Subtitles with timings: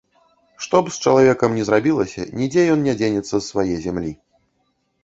[0.65, 4.13] Што б з чалавекам ні зрабілася, нідзе ён не дзенецца з свае зямлі.